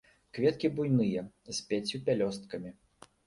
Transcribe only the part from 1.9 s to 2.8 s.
пялёсткамі.